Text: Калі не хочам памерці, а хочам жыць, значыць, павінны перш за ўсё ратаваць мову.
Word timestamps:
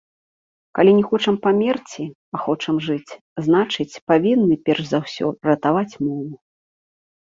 Калі 0.79 0.91
не 0.99 1.03
хочам 1.11 1.37
памерці, 1.43 2.03
а 2.37 2.43
хочам 2.47 2.75
жыць, 2.87 3.11
значыць, 3.51 3.89
павінны 4.09 4.55
перш 4.67 4.83
за 4.97 5.07
ўсё 5.09 5.25
ратаваць 5.53 5.91
мову. 6.05 6.31